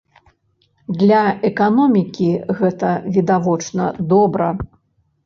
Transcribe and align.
Для 1.01 1.19
эканомікі 1.49 2.29
гэта, 2.63 2.89
відавочна, 3.19 3.91
добра. 4.15 4.49